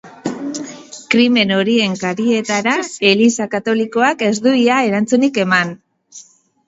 Krimen 1.15 1.51
horien 1.57 1.93
karietara, 2.03 2.73
Eliza 3.11 3.49
Katolikoak 3.55 4.25
ez 4.31 4.35
du 4.47 4.55
ia 4.63 4.83
erantzunik 4.89 5.39
eman. 5.49 5.77